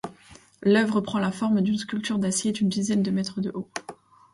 [0.63, 3.67] L'œuvre prend la forme d'une sculpture d'acier d'une dizaine de mètres de haut.